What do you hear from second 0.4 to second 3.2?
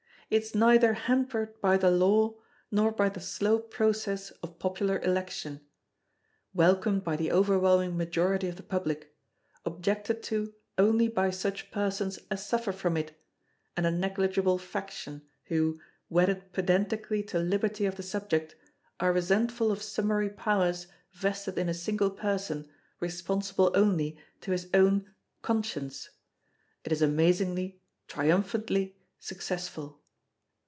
is neither hampered by the Law nor by the